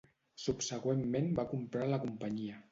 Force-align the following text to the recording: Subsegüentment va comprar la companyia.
Subsegüentment 0.43 1.31
va 1.43 1.47
comprar 1.53 1.93
la 1.95 2.03
companyia. 2.09 2.63